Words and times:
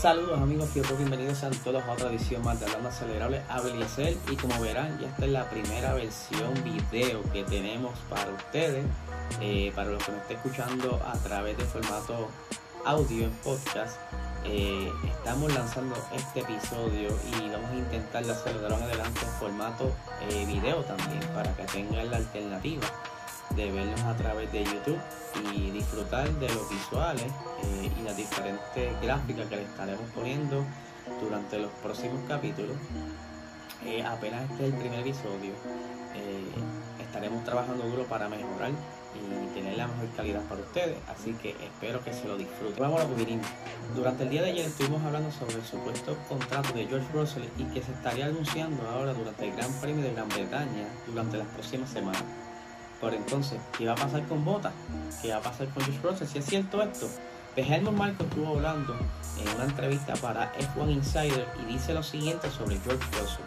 Saludos 0.00 0.40
amigos 0.40 0.68
Fiebre, 0.70 0.96
bienvenidos 0.96 1.44
a 1.44 1.50
todos 1.50 1.82
a 1.82 1.92
otra 1.92 2.10
edición 2.10 2.42
más 2.42 2.58
de 2.58 2.66
Hablando 2.66 2.88
Acelerable 2.88 3.40
Abeliesel 3.48 4.18
y 4.30 4.36
como 4.36 4.60
verán 4.60 4.98
ya 4.98 5.08
esta 5.08 5.24
es 5.24 5.30
la 5.30 5.48
primera 5.48 5.94
versión 5.94 6.52
video 6.64 7.22
que 7.32 7.44
tenemos 7.44 7.92
para 8.10 8.30
ustedes, 8.32 8.84
eh, 9.40 9.72
para 9.74 9.90
los 9.90 10.04
que 10.04 10.12
me 10.12 10.18
estén 10.18 10.36
escuchando 10.36 11.00
a 11.06 11.12
través 11.18 11.56
de 11.56 11.64
formato 11.64 12.28
audio 12.84 13.24
en 13.24 13.30
podcast. 13.30 13.96
eh, 14.44 14.92
estamos 15.04 15.54
lanzando 15.54 15.96
este 16.14 16.40
episodio 16.40 17.08
y 17.32 17.48
vamos 17.50 17.70
a 17.70 17.76
intentar 17.76 18.28
hacerlo 18.28 18.68
de 18.68 18.74
adelante 18.74 19.20
en 19.22 19.32
formato 19.40 19.90
eh, 20.28 20.44
video 20.44 20.82
también 20.84 21.20
para 21.34 21.54
que 21.56 21.64
tengan 21.64 22.10
la 22.10 22.18
alternativa 22.18 22.86
de 23.56 23.70
vernos 23.70 24.00
a 24.02 24.16
través 24.16 24.50
de 24.52 24.64
YouTube 24.64 24.98
y 25.52 25.70
disfrutar 25.70 26.28
de 26.34 26.48
los 26.48 26.68
visuales 26.68 27.26
eh, 27.62 27.90
y 27.98 28.02
las 28.02 28.16
diferentes 28.16 29.00
gráficas 29.00 29.46
que 29.48 29.56
le 29.56 29.62
estaremos 29.62 30.10
poniendo 30.14 30.64
durante 31.20 31.58
los 31.58 31.70
próximos 31.82 32.20
capítulos. 32.28 32.76
Eh, 33.84 34.02
apenas 34.02 34.50
este 34.50 34.66
es 34.66 34.72
el 34.72 34.78
primer 34.78 35.00
episodio, 35.00 35.52
eh, 36.14 37.02
estaremos 37.02 37.44
trabajando 37.44 37.84
duro 37.84 38.04
para 38.04 38.28
mejorar 38.28 38.70
y 39.14 39.54
tener 39.54 39.76
la 39.76 39.86
mejor 39.86 40.08
calidad 40.16 40.42
para 40.48 40.62
ustedes, 40.62 40.96
así 41.08 41.34
que 41.34 41.50
espero 41.50 42.02
que 42.02 42.12
se 42.12 42.26
lo 42.26 42.36
disfruten. 42.36 42.82
Vamos 42.82 43.00
a 43.00 43.04
lo 43.04 43.14
que. 43.14 43.40
Durante 43.94 44.24
el 44.24 44.30
día 44.30 44.42
de 44.42 44.50
ayer 44.50 44.66
estuvimos 44.66 45.02
hablando 45.04 45.30
sobre 45.30 45.56
el 45.56 45.64
supuesto 45.64 46.16
contrato 46.28 46.72
de 46.72 46.86
George 46.86 47.06
Russell 47.12 47.44
y 47.58 47.64
que 47.64 47.82
se 47.82 47.92
estaría 47.92 48.26
anunciando 48.26 48.88
ahora 48.88 49.12
durante 49.12 49.48
el 49.48 49.54
Gran 49.54 49.72
Premio 49.80 50.02
de 50.02 50.12
Gran 50.12 50.28
Bretaña 50.28 50.88
durante 51.06 51.36
las 51.36 51.46
próximas 51.48 51.90
semanas. 51.90 52.24
Por 53.00 53.14
entonces, 53.14 53.60
¿qué 53.76 53.86
va 53.86 53.92
a 53.92 53.96
pasar 53.96 54.26
con 54.26 54.44
Bota? 54.44 54.72
¿Qué 55.20 55.30
va 55.30 55.36
a 55.36 55.42
pasar 55.42 55.68
con 55.68 55.82
George 55.84 56.00
Russell? 56.02 56.26
Si 56.26 56.38
es 56.38 56.46
cierto 56.46 56.82
esto, 56.82 57.08
pues 57.54 57.70
Helmut 57.70 57.94
Marko 57.94 58.24
estuvo 58.24 58.56
hablando 58.56 58.96
en 59.40 59.48
una 59.54 59.64
entrevista 59.64 60.14
para 60.14 60.52
F1 60.54 60.90
Insider 60.90 61.46
y 61.62 61.72
dice 61.72 61.94
lo 61.94 62.02
siguiente 62.02 62.50
sobre 62.50 62.78
George 62.80 63.04
Russell. 63.20 63.44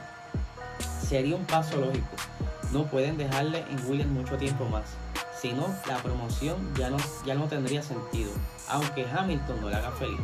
Sería 1.08 1.36
un 1.36 1.45
paso 1.45 1.78
lógico. 1.78 2.08
No 2.72 2.86
pueden 2.86 3.18
dejarle 3.18 3.66
en 3.70 3.86
Williams 3.88 4.12
mucho 4.12 4.38
tiempo 4.38 4.66
más. 4.66 4.86
Si 5.42 5.53
no, 5.53 5.73
la 5.88 5.98
promoción 5.98 6.58
ya 6.75 6.90
no, 6.90 6.98
ya 7.25 7.36
no 7.36 7.45
tendría 7.45 7.81
sentido. 7.81 8.31
Aunque 8.70 9.06
Hamilton 9.06 9.62
no 9.62 9.70
le 9.70 9.75
haga 9.75 9.92
feliz. 9.92 10.20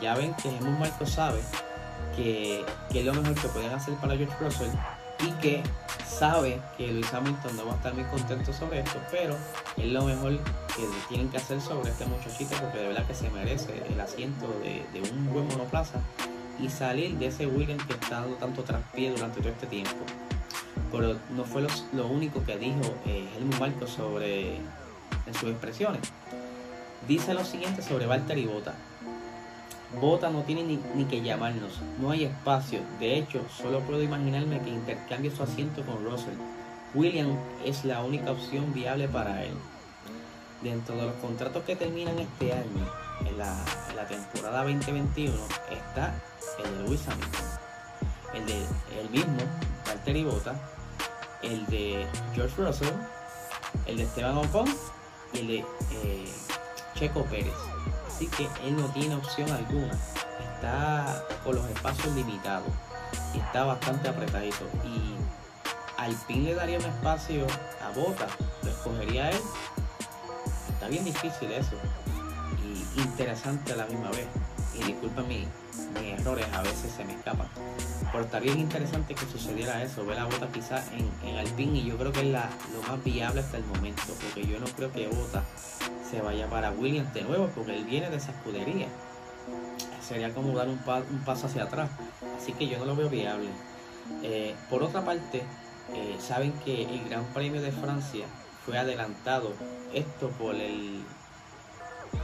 Ya 0.00 0.14
ven 0.14 0.34
que 0.34 0.48
Helmut 0.48 0.78
Marko 0.78 1.06
sabe 1.06 1.40
que, 2.16 2.64
que 2.90 3.00
es 3.00 3.06
lo 3.06 3.14
mejor 3.14 3.34
que 3.34 3.48
pueden 3.48 3.72
hacer 3.72 3.94
para 3.94 4.16
George 4.16 4.34
Russell 4.40 4.70
y 5.20 5.30
que 5.40 5.62
sabe 6.22 6.60
que 6.78 6.86
Luis 6.92 7.12
Hamilton 7.12 7.56
no 7.56 7.66
va 7.66 7.72
a 7.72 7.76
estar 7.78 7.94
muy 7.94 8.04
contento 8.04 8.52
sobre 8.52 8.78
esto, 8.78 8.96
pero 9.10 9.36
es 9.76 9.86
lo 9.86 10.04
mejor 10.04 10.38
que 10.76 10.86
tienen 11.08 11.28
que 11.28 11.38
hacer 11.38 11.60
sobre 11.60 11.90
este 11.90 12.06
muchachito 12.06 12.54
porque 12.60 12.78
de 12.78 12.86
verdad 12.86 13.04
que 13.08 13.14
se 13.16 13.28
merece 13.30 13.82
el 13.92 14.00
asiento 14.00 14.46
de, 14.62 14.86
de 14.92 15.10
un 15.10 15.32
buen 15.32 15.48
monoplaza 15.48 15.98
y 16.60 16.68
salir 16.68 17.18
de 17.18 17.26
ese 17.26 17.48
Williams 17.48 17.84
que 17.86 17.94
está 17.94 18.20
dando 18.20 18.36
tanto 18.36 18.62
traspié 18.62 19.10
durante 19.10 19.40
todo 19.40 19.48
este 19.50 19.66
tiempo. 19.66 19.96
Pero 20.92 21.16
no 21.30 21.42
fue 21.42 21.62
lo, 21.62 21.68
lo 21.92 22.06
único 22.06 22.44
que 22.44 22.56
dijo 22.56 22.94
eh, 23.04 23.28
Helmut 23.36 23.58
Marko 23.58 23.88
sobre 23.88 24.58
en 25.26 25.34
sus 25.34 25.50
expresiones. 25.50 26.02
Dice 27.08 27.34
lo 27.34 27.44
siguiente 27.44 27.82
sobre 27.82 28.06
Valtteri 28.06 28.46
Bota. 28.46 28.74
Bota 30.00 30.30
no 30.30 30.42
tiene 30.42 30.62
ni, 30.62 30.80
ni, 30.94 31.04
que 31.04 31.20
llamarnos, 31.20 31.80
no 32.00 32.10
hay 32.10 32.24
espacio. 32.24 32.80
De 32.98 33.18
hecho, 33.18 33.44
solo 33.56 33.80
puedo 33.80 34.02
imaginarme 34.02 34.60
que 34.60 34.70
intercambie 34.70 35.30
su 35.30 35.42
asiento 35.42 35.82
con 35.82 36.04
Russell. 36.04 36.34
William 36.94 37.36
es 37.64 37.84
la 37.84 38.02
única 38.02 38.32
opción 38.32 38.72
viable 38.72 39.08
para 39.08 39.44
él. 39.44 39.54
Dentro 40.62 40.96
de 40.96 41.02
los 41.02 41.14
contratos 41.16 41.64
que 41.64 41.76
terminan 41.76 42.18
este 42.18 42.52
año, 42.52 42.86
en 43.26 43.38
la, 43.38 43.54
en 43.90 43.96
la 43.96 44.06
temporada 44.06 44.62
2021, 44.64 45.32
está 45.70 46.14
el 46.58 46.78
de 46.78 46.84
Lewis 46.84 47.06
Hamilton, 47.06 47.46
el 48.34 48.46
de 48.46 49.00
el 49.00 49.10
mismo, 49.10 49.38
Valtteri 49.86 50.24
Bota, 50.24 50.54
el 51.42 51.66
de 51.66 52.06
George 52.34 52.54
Russell, 52.62 52.94
el 53.86 53.96
de 53.96 54.02
Esteban 54.04 54.38
Ocon 54.38 54.66
y 55.32 55.38
el 55.38 55.46
de 55.46 55.58
eh, 55.58 56.32
Checo 56.94 57.24
Pérez. 57.24 57.52
Así 58.22 58.30
que 58.36 58.48
él 58.68 58.76
no 58.76 58.86
tiene 58.90 59.16
opción 59.16 59.50
alguna. 59.50 59.92
Está 60.54 61.24
con 61.42 61.56
los 61.56 61.68
espacios 61.68 62.14
limitados 62.14 62.68
y 63.34 63.38
está 63.38 63.64
bastante 63.64 64.08
apretadito. 64.08 64.64
Y 64.84 65.16
Alpine 66.00 66.50
le 66.50 66.54
daría 66.54 66.78
un 66.78 66.84
espacio 66.84 67.44
a 67.84 67.90
Bota, 67.98 68.28
lo 68.62 68.70
escogería 68.70 69.30
él. 69.30 69.40
Está 70.72 70.86
bien 70.86 71.04
difícil 71.04 71.50
eso 71.50 71.74
y 72.62 73.00
interesante 73.00 73.72
a 73.72 73.76
la 73.76 73.86
misma 73.86 74.10
vez. 74.10 74.28
Y 74.78 74.84
disculpa 74.84 75.22
mi, 75.22 75.46
mis 76.00 76.20
errores, 76.20 76.46
a 76.52 76.62
veces 76.62 76.92
se 76.96 77.04
me 77.04 77.14
escapan. 77.14 77.48
Pero 78.10 78.24
está 78.24 78.40
bien 78.40 78.58
interesante 78.58 79.14
que 79.14 79.26
sucediera 79.26 79.82
eso, 79.82 80.04
ver 80.04 80.18
a 80.18 80.24
Bota 80.24 80.48
quizás 80.52 80.90
en, 80.92 81.10
en 81.28 81.36
Alpine 81.36 81.78
y 81.78 81.84
yo 81.86 81.96
creo 81.96 82.12
que 82.12 82.20
es 82.20 82.26
la, 82.26 82.50
lo 82.74 82.82
más 82.88 83.02
viable 83.02 83.40
hasta 83.40 83.56
el 83.56 83.64
momento, 83.64 84.02
porque 84.20 84.46
yo 84.46 84.58
no 84.58 84.66
creo 84.66 84.92
que 84.92 85.08
Bota 85.08 85.44
se 86.10 86.20
vaya 86.20 86.46
para 86.48 86.70
Williams 86.72 87.14
de 87.14 87.22
nuevo 87.22 87.48
porque 87.54 87.74
él 87.74 87.84
viene 87.84 88.10
de 88.10 88.16
esa 88.16 88.32
escudería. 88.32 88.86
Sería 90.06 90.34
como 90.34 90.56
dar 90.56 90.68
un, 90.68 90.78
pa 90.78 90.98
un 90.98 91.24
paso 91.24 91.46
hacia 91.46 91.64
atrás. 91.64 91.90
Así 92.36 92.52
que 92.52 92.68
yo 92.68 92.78
no 92.78 92.84
lo 92.84 92.96
veo 92.96 93.08
viable. 93.08 93.48
Eh, 94.22 94.54
por 94.68 94.82
otra 94.82 95.04
parte, 95.04 95.42
eh, 95.94 96.16
saben 96.20 96.52
que 96.64 96.82
el 96.82 97.08
Gran 97.08 97.24
Premio 97.32 97.62
de 97.62 97.72
Francia 97.72 98.26
fue 98.66 98.76
adelantado. 98.78 99.52
Esto 99.94 100.28
por 100.30 100.54
el 100.54 101.02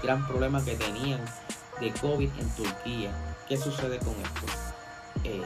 gran 0.02 0.26
problema 0.26 0.64
que 0.64 0.74
tenían 0.74 1.20
de 1.80 1.92
COVID 1.92 2.30
en 2.38 2.50
Turquía. 2.50 3.10
¿Qué 3.48 3.56
sucede 3.56 3.98
con 3.98 4.14
esto? 4.20 4.46
Eh, 5.24 5.42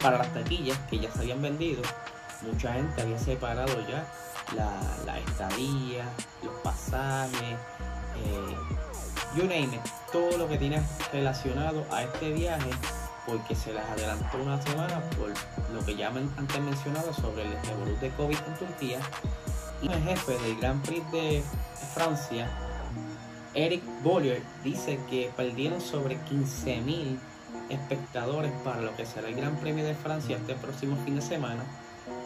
para 0.00 0.18
las 0.18 0.32
taquillas 0.32 0.78
que 0.90 0.98
ya 0.98 1.12
se 1.12 1.20
habían 1.20 1.42
vendido, 1.42 1.82
mucha 2.42 2.72
gente 2.72 3.02
había 3.02 3.18
separado 3.18 3.74
ya 3.88 4.06
la, 4.54 4.80
la 5.04 5.18
estadía, 5.18 6.04
los 6.42 6.54
pasajes, 6.62 7.42
eh, 7.42 8.56
you 9.36 9.44
name 9.44 9.80
todo 10.12 10.38
lo 10.38 10.48
que 10.48 10.56
tiene 10.56 10.82
relacionado 11.12 11.84
a 11.90 12.02
este 12.02 12.32
viaje, 12.32 12.70
porque 13.26 13.54
se 13.54 13.72
les 13.72 13.84
adelantó 13.84 14.38
una 14.38 14.60
semana 14.62 15.02
por 15.18 15.32
lo 15.74 15.84
que 15.84 15.96
ya 15.96 16.08
antes 16.08 16.60
mencionado 16.60 17.12
sobre 17.12 17.42
el 17.42 17.52
revolú 17.66 17.96
de 18.00 18.10
COVID 18.10 18.36
en 18.36 18.54
Turquía. 18.54 19.00
Y 19.82 19.92
el 19.92 20.02
jefe 20.02 20.38
del 20.38 20.56
Grand 20.56 20.84
Prix 20.84 21.12
de 21.12 21.44
Francia, 21.94 22.48
Eric 23.58 23.82
Bollier, 24.04 24.40
dice 24.62 25.00
que 25.10 25.32
perdieron 25.36 25.80
sobre 25.80 26.16
15.000 26.26 27.18
espectadores 27.70 28.52
para 28.62 28.80
lo 28.82 28.94
que 28.94 29.04
será 29.04 29.28
el 29.28 29.34
Gran 29.34 29.56
Premio 29.56 29.84
de 29.84 29.94
Francia 29.94 30.36
este 30.36 30.54
próximo 30.54 30.96
fin 31.04 31.16
de 31.16 31.22
semana 31.22 31.64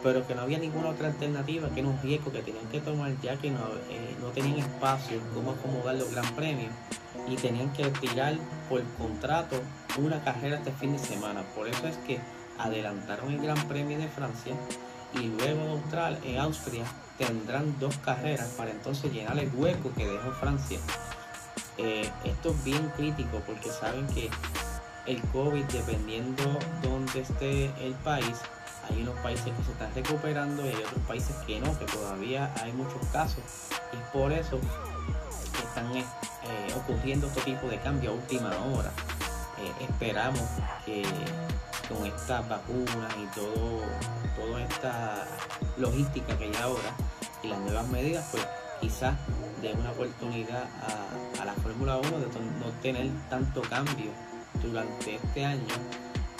pero 0.03 0.27
que 0.27 0.35
no 0.35 0.41
había 0.41 0.59
ninguna 0.59 0.89
otra 0.89 1.07
alternativa 1.07 1.69
que 1.69 1.81
un 1.81 1.99
riesgo 2.01 2.31
que 2.31 2.41
tenían 2.41 2.67
que 2.67 2.81
tomar 2.81 3.19
ya 3.21 3.35
que 3.37 3.49
no, 3.49 3.61
eh, 3.89 4.15
no 4.21 4.27
tenían 4.27 4.59
espacio 4.59 5.19
cómo 5.33 5.51
acomodar 5.51 5.95
los 5.95 6.11
gran 6.11 6.25
premios 6.35 6.71
y 7.27 7.35
tenían 7.35 7.71
que 7.73 7.85
tirar 7.85 8.35
por 8.69 8.83
contrato 8.97 9.55
una 9.97 10.23
carrera 10.23 10.57
este 10.57 10.71
fin 10.73 10.91
de 10.91 10.99
semana. 10.99 11.43
Por 11.55 11.67
eso 11.67 11.87
es 11.87 11.95
que 11.97 12.19
adelantaron 12.59 13.31
el 13.31 13.41
Gran 13.41 13.67
Premio 13.67 13.97
de 13.97 14.07
Francia 14.07 14.53
y 15.13 15.27
luego 15.27 15.81
en 16.23 16.37
Austria 16.37 16.83
tendrán 17.17 17.79
dos 17.79 17.97
carreras 17.97 18.49
para 18.57 18.71
entonces 18.71 19.11
llenar 19.11 19.39
el 19.39 19.49
hueco 19.55 19.91
que 19.95 20.05
dejó 20.05 20.31
Francia. 20.31 20.79
Eh, 21.77 22.09
esto 22.23 22.51
es 22.51 22.63
bien 22.63 22.91
crítico 22.95 23.41
porque 23.45 23.69
saben 23.69 24.05
que 24.07 24.29
el 25.05 25.21
COVID, 25.31 25.63
dependiendo 25.65 26.43
donde 26.81 27.21
esté 27.21 27.65
el 27.85 27.93
país, 28.03 28.37
hay 28.89 29.01
unos 29.01 29.17
países 29.19 29.45
que 29.45 29.63
se 29.63 29.71
están 29.71 29.93
recuperando 29.95 30.65
y 30.65 30.69
hay 30.69 30.75
otros 30.75 31.03
países 31.07 31.35
que 31.47 31.59
no, 31.59 31.77
que 31.77 31.85
todavía 31.85 32.53
hay 32.61 32.71
muchos 32.73 33.05
casos. 33.11 33.43
Y 33.91 34.17
por 34.17 34.31
eso 34.31 34.59
están 35.63 35.95
eh, 35.95 36.03
ocurriendo 36.75 37.27
este 37.27 37.41
tipo 37.41 37.67
de 37.67 37.79
cambios 37.79 38.13
a 38.13 38.17
última 38.17 38.49
hora. 38.49 38.91
Eh, 39.59 39.85
esperamos 39.89 40.43
que 40.85 41.03
con 41.89 42.05
estas 42.05 42.47
vacunas 42.47 43.13
y 43.21 43.25
todo, 43.35 43.81
toda 44.35 44.61
esta 44.63 45.25
logística 45.77 46.37
que 46.37 46.45
hay 46.45 46.55
ahora 46.61 46.95
y 47.41 47.47
las 47.47 47.59
nuevas 47.59 47.87
medidas, 47.87 48.25
pues 48.31 48.45
quizás 48.83 49.15
dé 49.61 49.73
una 49.73 49.91
oportunidad 49.91 50.63
a, 50.63 51.41
a 51.41 51.45
la 51.45 51.53
Fórmula 51.53 51.97
1 51.97 52.19
de 52.19 52.27
no 52.59 52.71
tener 52.81 53.09
tanto 53.29 53.61
cambio 53.61 54.11
durante 54.61 55.15
este 55.15 55.45
año 55.45 55.73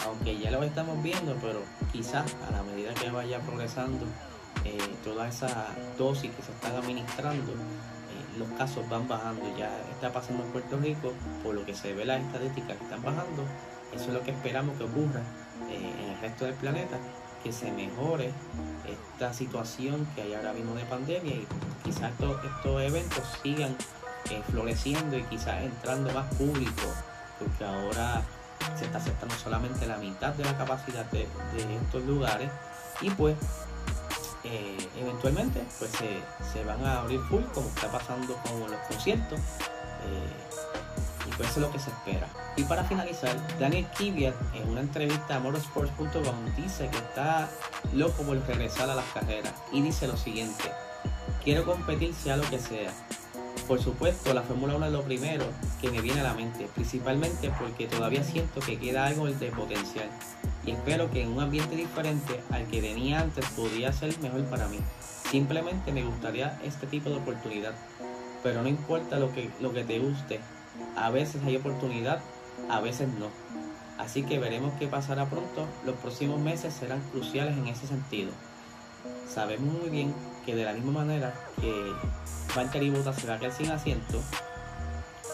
aunque 0.05 0.37
ya 0.37 0.51
lo 0.51 0.61
estamos 0.63 1.01
viendo, 1.01 1.35
pero 1.41 1.61
quizás 1.91 2.35
a 2.45 2.51
la 2.51 2.63
medida 2.63 2.93
que 2.93 3.09
vaya 3.09 3.39
progresando 3.39 4.05
eh, 4.65 4.77
toda 5.03 5.29
esa 5.29 5.67
dosis 5.97 6.29
que 6.31 6.41
se 6.41 6.51
están 6.51 6.75
administrando, 6.75 7.53
eh, 7.53 8.37
los 8.37 8.49
casos 8.57 8.87
van 8.89 9.07
bajando. 9.07 9.43
Ya 9.57 9.71
está 9.91 10.11
pasando 10.11 10.43
en 10.43 10.51
Puerto 10.51 10.77
Rico, 10.77 11.13
por 11.41 11.55
lo 11.55 11.65
que 11.65 11.73
se 11.73 11.93
ve 11.93 12.03
las 12.03 12.21
estadísticas 12.21 12.77
que 12.77 12.83
están 12.83 13.01
bajando. 13.01 13.43
Eso 13.93 14.07
es 14.07 14.13
lo 14.13 14.21
que 14.23 14.31
esperamos 14.31 14.77
que 14.77 14.83
ocurra 14.83 15.21
eh, 15.69 15.93
en 16.03 16.09
el 16.09 16.19
resto 16.19 16.45
del 16.45 16.55
planeta, 16.55 16.97
que 17.43 17.51
se 17.51 17.71
mejore 17.71 18.31
esta 18.87 19.33
situación 19.33 20.07
que 20.15 20.21
hay 20.21 20.33
ahora 20.33 20.53
mismo 20.53 20.75
de 20.75 20.85
pandemia 20.85 21.35
y 21.35 21.47
quizás 21.83 22.11
estos, 22.11 22.43
estos 22.43 22.81
eventos 22.81 23.23
sigan 23.41 23.75
floreciendo 24.49 25.17
y 25.17 25.23
quizás 25.23 25.61
entrando 25.61 26.11
más 26.13 26.33
público, 26.35 26.81
porque 27.39 27.65
ahora 27.65 28.21
se 28.77 28.85
está 28.85 28.97
aceptando 28.97 29.35
solamente 29.35 29.85
la 29.85 29.97
mitad 29.97 30.33
de 30.33 30.43
la 30.45 30.57
capacidad 30.57 31.05
de, 31.11 31.27
estos 31.83 32.03
lugares 32.03 32.49
y 33.01 33.09
pues 33.11 33.35
eh, 34.43 34.77
eventualmente 34.97 35.63
pues 35.79 35.91
se, 35.91 36.63
van 36.63 36.83
a 36.85 36.99
abrir 37.01 37.19
full 37.21 37.43
como 37.53 37.67
está 37.67 37.91
pasando 37.91 38.35
con 38.43 38.59
los 38.59 38.79
conciertos 38.87 39.39
eh, 39.39 40.52
es 41.45 41.57
lo 41.57 41.71
que 41.71 41.79
se 41.79 41.89
espera 41.89 42.27
y 42.55 42.63
para 42.63 42.83
finalizar 42.83 43.35
Daniel 43.59 43.87
Kiviat 43.97 44.35
en 44.55 44.69
una 44.69 44.81
entrevista 44.81 45.35
a 45.35 45.39
motorsports.com 45.39 46.55
dice 46.55 46.89
que 46.89 46.97
está 46.97 47.49
loco 47.93 48.23
por 48.23 48.37
regresar 48.47 48.89
a 48.89 48.95
las 48.95 49.05
carreras 49.13 49.53
y 49.71 49.81
dice 49.81 50.07
lo 50.07 50.17
siguiente 50.17 50.71
quiero 51.43 51.65
competir 51.65 52.13
sea 52.13 52.37
lo 52.37 52.49
que 52.49 52.59
sea 52.59 52.91
por 53.67 53.81
supuesto, 53.81 54.33
la 54.33 54.41
Fórmula 54.41 54.75
1 54.75 54.87
es 54.87 54.91
lo 54.91 55.03
primero 55.03 55.45
que 55.79 55.89
me 55.89 56.01
viene 56.01 56.19
a 56.19 56.23
la 56.23 56.33
mente, 56.33 56.67
principalmente 56.75 57.49
porque 57.57 57.87
todavía 57.87 58.21
siento 58.21 58.59
que 58.59 58.77
queda 58.77 59.05
algo 59.05 59.25
de 59.27 59.51
potencial 59.51 60.09
y 60.65 60.71
espero 60.71 61.09
que 61.09 61.21
en 61.21 61.29
un 61.29 61.39
ambiente 61.39 61.75
diferente 61.75 62.41
al 62.51 62.67
que 62.67 62.81
tenía 62.81 63.21
antes 63.21 63.45
podría 63.55 63.93
ser 63.93 64.17
mejor 64.19 64.43
para 64.45 64.67
mí. 64.67 64.79
Simplemente 65.31 65.93
me 65.93 66.03
gustaría 66.03 66.59
este 66.63 66.87
tipo 66.87 67.09
de 67.09 67.15
oportunidad, 67.15 67.73
pero 68.43 68.61
no 68.61 68.67
importa 68.67 69.17
lo 69.17 69.31
que, 69.31 69.49
lo 69.61 69.73
que 69.73 69.85
te 69.85 69.99
guste, 69.99 70.41
a 70.95 71.09
veces 71.09 71.43
hay 71.43 71.55
oportunidad, 71.55 72.21
a 72.69 72.79
veces 72.81 73.09
no. 73.19 73.29
Así 73.97 74.23
que 74.23 74.39
veremos 74.39 74.73
qué 74.79 74.87
pasará 74.87 75.29
pronto, 75.29 75.67
los 75.85 75.95
próximos 75.95 76.39
meses 76.39 76.73
serán 76.73 77.01
cruciales 77.11 77.57
en 77.57 77.67
ese 77.67 77.87
sentido. 77.87 78.31
Sabemos 79.27 79.73
muy 79.73 79.89
bien 79.89 80.13
que 80.45 80.55
de 80.55 80.65
la 80.65 80.73
misma 80.73 80.91
manera 80.91 81.33
que 81.59 81.93
Valtteri 82.55 82.89
Bottas 82.89 83.17
se 83.17 83.27
va 83.27 83.35
a 83.35 83.39
quedar 83.39 83.53
sin 83.53 83.71
asiento, 83.71 84.21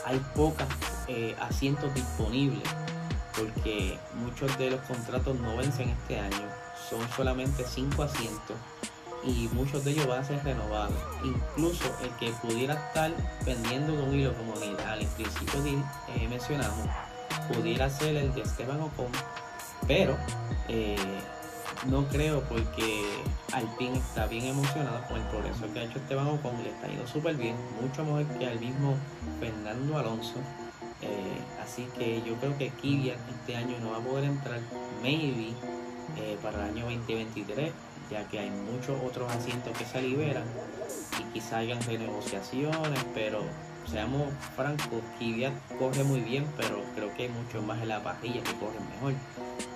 hay 0.06 0.20
pocos 0.36 0.66
eh, 1.08 1.36
asientos 1.40 1.94
disponibles 1.94 2.64
porque 3.38 3.98
muchos 4.16 4.58
de 4.58 4.72
los 4.72 4.82
contratos 4.82 5.40
no 5.40 5.56
vencen 5.56 5.90
este 5.90 6.20
año, 6.20 6.50
son 6.90 7.08
solamente 7.16 7.64
5 7.64 8.04
asientos 8.04 8.58
y 9.24 9.50
muchos 9.54 9.84
de 9.84 9.92
ellos 9.92 10.08
van 10.08 10.20
a 10.20 10.24
ser 10.24 10.44
renovados. 10.44 10.96
Incluso 11.24 11.86
el 12.04 12.10
que 12.18 12.32
pudiera 12.42 12.76
estar 12.76 13.12
pendiendo 13.46 13.94
un 13.94 14.16
hilo, 14.16 14.34
como 14.36 14.54
al 14.54 15.08
principio 15.16 15.60
eh, 16.16 16.28
mencionamos, 16.30 16.88
pudiera 17.54 17.90
ser 17.90 18.16
el 18.16 18.34
de 18.34 18.42
Esteban 18.42 18.82
Ocon, 18.82 19.12
pero 19.88 20.18
eh, 20.68 20.96
no 21.88 22.08
creo 22.08 22.44
porque 22.44 23.04
Alpine 23.54 23.98
está 23.98 24.28
bien 24.28 24.46
emocionado 24.46 25.02
con 25.08 25.18
el 25.18 25.24
progreso 25.28 25.72
que 25.74 25.80
ha 25.80 25.84
hecho 25.84 25.98
Esteban 25.98 26.28
Ocon, 26.28 26.64
le 26.64 26.70
está 26.70 26.88
yendo 26.88 27.08
súper 27.08 27.36
bien, 27.36 27.56
mucho 27.82 28.04
mejor 28.04 28.26
que 28.38 28.48
al 28.48 28.60
mismo 28.60 28.96
Fernando 29.40 29.98
Alonso. 29.98 30.36
Eh, 31.02 31.42
así 31.64 31.88
que 31.98 32.22
yo 32.24 32.36
creo 32.36 32.58
que 32.58 32.72
Kvyat 32.72 33.18
este 33.30 33.56
año 33.56 33.80
no 33.80 33.92
va 33.92 33.98
a 33.98 34.02
poder 34.02 34.26
entrar, 34.26 34.60
maybe 35.02 35.54
eh, 36.18 36.38
para 36.42 36.66
el 36.66 36.72
año 36.72 36.86
2023, 36.86 37.72
ya 38.10 38.28
que 38.28 38.40
hay 38.40 38.50
muchos 38.50 39.00
otros 39.04 39.32
asientos 39.32 39.78
que 39.78 39.86
se 39.86 40.02
liberan 40.02 40.44
y 41.20 41.34
quizá 41.34 41.58
hayan 41.58 41.82
renegociaciones, 41.84 43.06
pero 43.14 43.42
seamos 43.90 44.34
francos, 44.56 45.02
Kvyat 45.18 45.54
corre 45.78 46.04
muy 46.04 46.22
bien, 46.22 46.46
pero 46.58 46.84
creo 46.96 47.14
que 47.16 47.24
hay 47.24 47.30
muchos 47.30 47.64
más 47.64 47.82
en 47.82 47.90
la 47.90 48.04
parrilla 48.04 48.42
que 48.44 48.54
corren 48.54 48.88
mejor 48.90 49.14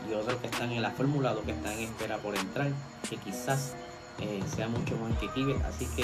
y 0.09 0.13
otros 0.13 0.37
que 0.37 0.47
están 0.47 0.71
en 0.71 0.81
la 0.81 0.91
Fórmula 0.91 1.35
que 1.45 1.51
están 1.51 1.73
en 1.73 1.85
espera 1.85 2.17
por 2.17 2.35
entrar, 2.35 2.69
que 3.09 3.17
quizás 3.17 3.75
eh, 4.19 4.41
sea 4.55 4.67
mucho 4.67 4.95
más 4.97 5.17
que 5.19 5.27
Kvyat. 5.29 5.63
Así 5.65 5.85
que 5.95 6.03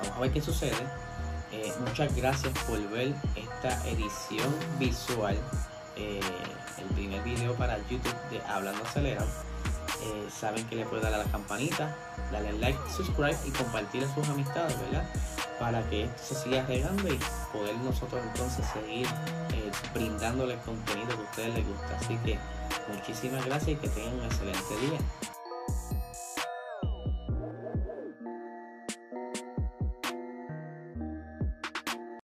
vamos 0.00 0.16
a 0.16 0.20
ver 0.20 0.32
qué 0.32 0.40
sucede. 0.40 0.76
Eh, 1.52 1.72
muchas 1.84 2.14
gracias 2.14 2.52
por 2.64 2.78
ver 2.90 3.12
esta 3.34 3.88
edición 3.88 4.54
visual, 4.78 5.36
eh, 5.96 6.20
el 6.78 6.94
primer 6.94 7.22
video 7.24 7.54
para 7.54 7.76
YouTube 7.88 8.14
de 8.30 8.40
Hablando 8.48 8.84
Acelerado. 8.84 9.49
Saben 10.30 10.66
que 10.68 10.76
le 10.76 10.84
pueden 10.86 11.04
dar 11.04 11.14
a 11.14 11.18
la 11.18 11.30
campanita, 11.30 11.96
darle 12.32 12.52
like, 12.54 12.78
subscribe 12.94 13.36
y 13.46 13.50
compartir 13.50 14.04
a 14.04 14.14
sus 14.14 14.28
amistades, 14.28 14.78
¿verdad? 14.80 15.04
Para 15.58 15.82
que 15.90 16.04
esto 16.04 16.22
se 16.22 16.34
siga 16.34 16.64
regando 16.66 17.12
y 17.12 17.18
poder 17.52 17.76
nosotros 17.78 18.22
entonces 18.24 18.64
seguir 18.72 19.06
brindándole 19.94 20.54
el 20.54 20.60
contenido 20.60 21.08
que 21.08 21.14
a 21.14 21.30
ustedes 21.30 21.54
les 21.54 21.66
gusta. 21.66 21.96
Así 21.98 22.16
que 22.24 22.38
Muchísimas 22.88 23.44
gracias 23.44 23.70
y 23.70 23.76
que 23.76 23.88
tengan 23.88 24.14
un 24.14 24.24
excelente 24.24 24.76
día. 24.80 25.39